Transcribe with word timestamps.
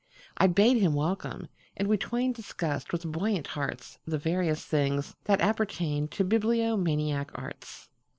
I 0.35 0.47
bade 0.47 0.77
him 0.77 0.95
welcome, 0.95 1.47
and 1.77 1.87
we 1.87 1.95
twainDiscussed 1.95 2.91
with 2.91 3.11
buoyant 3.11 3.45
heartsThe 3.49 4.19
various 4.19 4.65
things 4.65 5.15
that 5.25 5.41
appertainTo 5.41 6.27
bibliomaniac 6.27 7.29
arts. 7.35 7.87